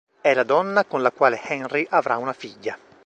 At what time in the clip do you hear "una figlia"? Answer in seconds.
2.17-2.75